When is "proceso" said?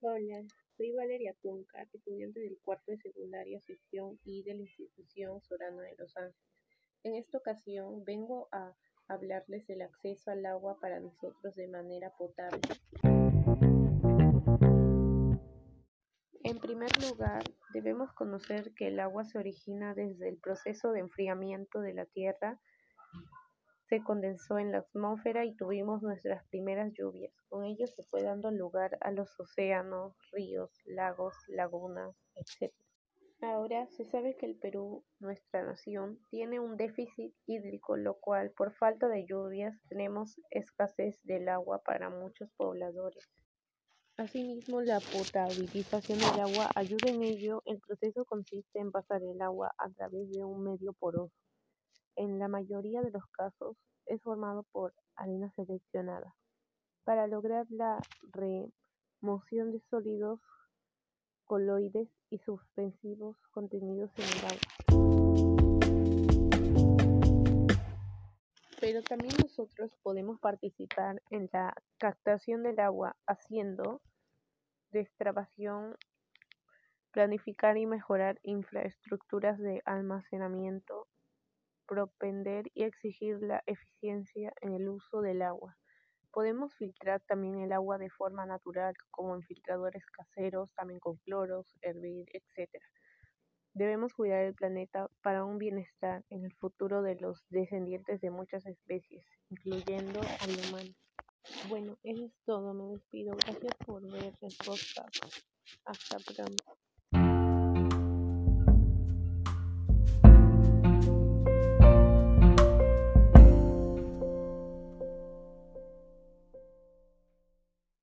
20.38-20.92, 47.78-48.24